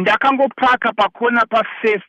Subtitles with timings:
[0.00, 2.04] ndakangopaka pakona pafirst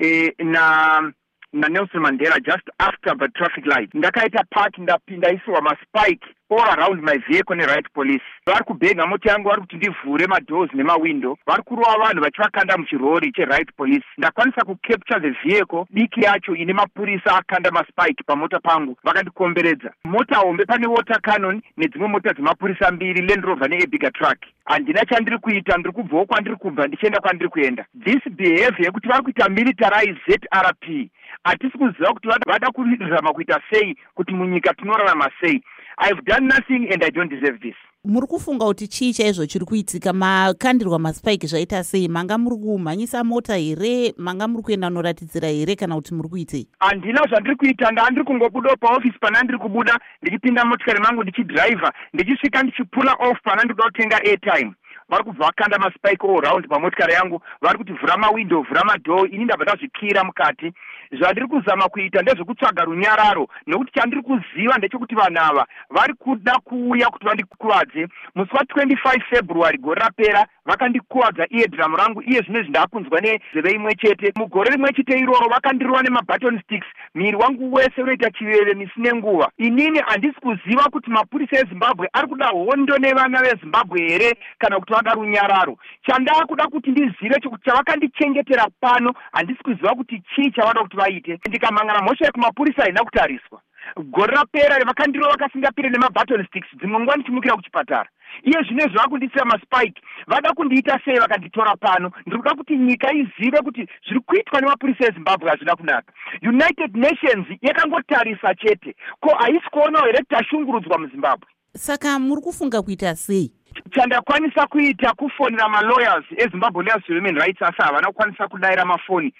[0.00, 1.12] eh, na
[1.52, 3.94] nanelson mandela just after the traffic light.
[3.94, 8.22] Ndakaita park ndapinda isiwa maspike all around my vehicle neright police.
[8.46, 11.38] Vari kubhenga moti yangu vari kuti ndivhure madoors nemawindo.
[11.46, 14.04] Vari kurova vanhu vachivakanda muchirori cheright police.
[14.18, 18.96] Ndakwanisa kucapture the vehicle diki yacho ine mapurisa akanda maspike pamota pangu.
[19.04, 19.92] Vakandikomberedza.
[20.04, 24.38] Mota hombe pane water canon nedzimwe mota dzemapurisa mbiri land rover neebiga truck.
[24.64, 27.84] Handina chandiri kuita ndiri kubvawo kwandiri kubva ndichienda kwandiri kuenda.
[28.04, 31.10] This behavior yekuti vari kuita militarize zrp
[31.44, 35.62] hatisi kuziva kuti vada kurirama kuita sei kuti munyika tinorarama sei
[36.06, 37.74] ihave done nothing and i don't deserve this.
[38.04, 40.12] Muri kufunga kuti chii chaizvo chiri kuitika?
[40.12, 42.08] Makandirwa maspike zvaita sei?
[42.08, 44.14] Manga muri kumhanyisa mota here?
[44.18, 49.18] Manga muri kuenda noratidzira here kana kuti muri kuitei handina zvandiri kuita ndaandiri kungobudawo paofisi
[49.20, 54.72] pana ndiri kubuda ndichipinda motikari mangu ndichidhiraivha ndichisvika ndichipula off pana ndiri kuda kutenga airtime
[55.12, 59.44] vari kubva vakanda maspike all round pamotikari yangu vari kuti vhura mawindow vhura madhoo ini
[59.44, 60.72] ndabva ndazvikira mukati.
[61.12, 67.26] Zvandiri kuzama kuita ndezvekutsvaga runyararo nekuti chandiri kuziva ndechekuti vanhu ava vari kuda kuuya kuti
[67.26, 68.06] vandikuvadze.
[68.34, 74.32] Musi wa25 february gore rapera vakandikuvadza iye dhiramu rangu iye zvino zvindakunzwa nezveve imwe chete.
[74.36, 76.86] Mugore rimwe chete iroro vakandirova nemabaton sticks.
[77.14, 79.50] Miri wangu wese unoita chiveve misi nenguva.
[79.58, 85.14] Inini handisi kuziva kuti mapurisa ezimbabwe ari kuda hondo nevana vezimbabwe here kana kuti vada
[85.14, 85.76] runyararo.
[86.06, 91.40] Chandaa kuda kuti ndizive chavakandichengetera pano handisi kuziva kuti chii chavada kuti vaite.
[91.48, 93.60] Ndikamhangana mhosva yekumapurisa haina kutariswa.
[93.96, 98.08] Gore rapera vakandirova vakasingapire nemabaton sticks dzimwe nguva ndichimukira kuchipatara.
[98.42, 102.12] Iye zvino zvava kundisira maspike vada kundiita sei vakanditora pano?
[102.26, 106.12] Ndiri kuda kuti nyika izive kuti zviri kuitwa nemapurisa ezimbabwe hazvina kunaka.
[106.42, 108.96] United nations yakangotarisa chete.
[109.20, 111.48] Ko haisi kuonawo here kuti tashungurudzwa muzimbabwe?
[111.74, 113.52] Saka muri kufunga kuita sei
[113.94, 119.30] chandakwanisa kuita kufonera malawyers ezimbabwe lawyers human rights asi havana kukwanisa kudayira mafoni